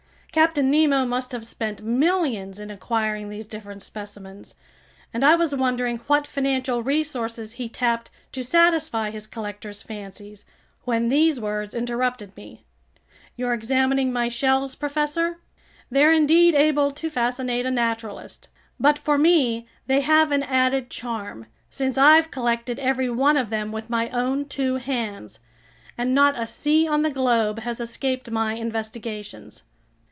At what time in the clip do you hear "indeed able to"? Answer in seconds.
16.13-17.09